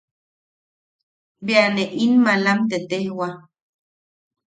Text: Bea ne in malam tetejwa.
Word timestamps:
Bea 1.45 1.65
ne 1.75 1.83
in 2.03 2.13
malam 2.25 2.59
tetejwa. 2.69 3.29